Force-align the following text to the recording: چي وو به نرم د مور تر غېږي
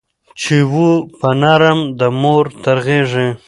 چي 0.39 0.57
وو 0.71 0.89
به 1.19 1.29
نرم 1.41 1.79
د 1.99 2.01
مور 2.21 2.45
تر 2.63 2.77
غېږي 2.85 3.27